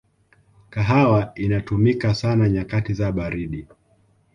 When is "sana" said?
2.15-2.49